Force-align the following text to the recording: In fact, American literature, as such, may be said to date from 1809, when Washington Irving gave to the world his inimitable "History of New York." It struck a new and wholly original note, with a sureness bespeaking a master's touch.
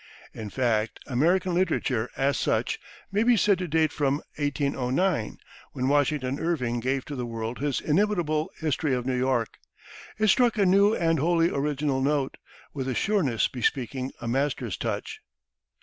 In 0.33 0.49
fact, 0.49 0.99
American 1.05 1.53
literature, 1.53 2.09
as 2.17 2.35
such, 2.35 2.79
may 3.11 3.21
be 3.21 3.37
said 3.37 3.59
to 3.59 3.67
date 3.67 3.91
from 3.91 4.15
1809, 4.37 5.37
when 5.73 5.87
Washington 5.89 6.39
Irving 6.39 6.79
gave 6.79 7.05
to 7.05 7.15
the 7.15 7.27
world 7.27 7.59
his 7.59 7.79
inimitable 7.79 8.49
"History 8.59 8.95
of 8.95 9.05
New 9.05 9.15
York." 9.15 9.59
It 10.17 10.29
struck 10.29 10.57
a 10.57 10.65
new 10.65 10.95
and 10.95 11.19
wholly 11.19 11.51
original 11.51 12.01
note, 12.01 12.37
with 12.73 12.87
a 12.87 12.95
sureness 12.95 13.47
bespeaking 13.47 14.11
a 14.19 14.27
master's 14.27 14.75
touch. 14.75 15.19